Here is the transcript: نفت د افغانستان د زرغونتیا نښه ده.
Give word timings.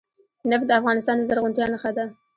نفت 0.51 0.65
د 0.67 0.71
افغانستان 0.79 1.15
د 1.17 1.21
زرغونتیا 1.29 1.65
نښه 1.73 1.91
ده. 1.97 2.05